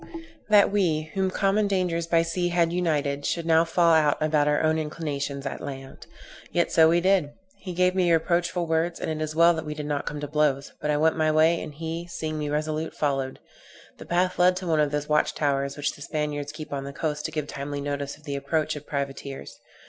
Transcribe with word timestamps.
That 0.49 0.71
we, 0.71 1.11
whom 1.13 1.29
common 1.29 1.67
dangers 1.67 2.07
by 2.07 2.23
sea 2.23 2.47
had 2.47 2.73
united, 2.73 3.23
should 3.23 3.45
now 3.45 3.63
fall 3.65 3.93
out 3.93 4.17
about 4.19 4.47
our 4.47 4.63
own 4.63 4.79
inclinations 4.79 5.45
at 5.45 5.61
land. 5.61 6.07
Yet 6.51 6.71
so 6.71 6.89
we 6.89 7.01
did. 7.01 7.33
He 7.59 7.71
gave 7.75 7.93
me 7.93 8.11
reproachful 8.11 8.65
words; 8.65 8.99
and 8.99 9.11
it 9.11 9.23
is 9.23 9.35
well 9.35 9.53
that 9.53 9.63
we 9.63 9.75
did 9.75 9.85
not 9.85 10.07
come 10.07 10.19
to 10.19 10.27
blows, 10.27 10.71
but 10.81 10.89
I 10.89 10.97
went 10.97 11.17
my 11.17 11.31
way, 11.31 11.61
and 11.61 11.71
he, 11.75 12.07
seeing 12.07 12.39
me 12.39 12.49
resolute, 12.49 12.95
followed. 12.95 13.37
The 13.99 14.07
path 14.07 14.39
led 14.39 14.55
to 14.55 14.67
one 14.67 14.79
of 14.79 14.89
those 14.89 15.07
watchtowers 15.07 15.77
which 15.77 15.91
the 15.91 16.01
Spaniards 16.01 16.51
keep 16.51 16.73
on 16.73 16.83
the 16.85 16.93
coast 16.93 17.25
to 17.25 17.31
give 17.31 17.45
timely 17.45 17.79
notice 17.79 18.17
of 18.17 18.23
the 18.23 18.35
approach 18.35 18.75
of 18.75 18.87
privateers. 18.87 19.59